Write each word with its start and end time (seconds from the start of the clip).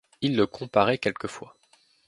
Ils 0.21 0.35
le 0.35 0.47
comparaient 0.47 0.97
quelquefois. 0.97 1.55